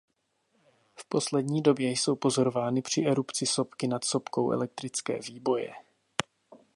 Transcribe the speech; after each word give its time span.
V 0.99 1.05
poslední 1.09 1.61
době 1.61 1.89
jsou 1.91 2.15
pozorovány 2.15 2.81
při 2.81 3.01
erupci 3.05 3.45
sopky 3.45 3.87
nad 3.87 4.05
sopkou 4.05 4.51
elektrické 4.51 5.19
výboje. 5.19 5.73